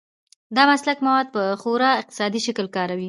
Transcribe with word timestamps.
دا 0.55 0.63
مسلک 0.71 0.97
مواد 1.07 1.27
په 1.35 1.41
خورا 1.61 1.89
اقتصادي 2.01 2.39
شکل 2.47 2.67
کاروي. 2.75 2.99